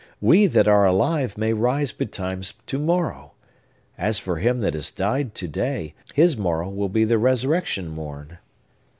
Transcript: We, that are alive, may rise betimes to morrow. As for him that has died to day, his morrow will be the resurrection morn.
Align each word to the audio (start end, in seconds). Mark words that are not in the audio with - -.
We, 0.19 0.47
that 0.47 0.67
are 0.67 0.83
alive, 0.83 1.37
may 1.37 1.53
rise 1.53 1.91
betimes 1.91 2.55
to 2.65 2.79
morrow. 2.79 3.33
As 3.99 4.17
for 4.17 4.37
him 4.39 4.59
that 4.61 4.73
has 4.73 4.89
died 4.89 5.35
to 5.35 5.47
day, 5.47 5.93
his 6.15 6.35
morrow 6.35 6.69
will 6.69 6.89
be 6.89 7.03
the 7.03 7.19
resurrection 7.19 7.87
morn. 7.87 8.39